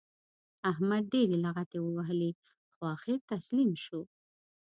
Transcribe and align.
احمد 0.71 1.03
ډېرې 1.13 1.37
لغتې 1.45 1.77
ووهلې؛ 1.81 2.31
خو 2.73 2.81
اخېر 2.95 3.19
تسلیم 3.31 3.71
شو. 3.83 4.01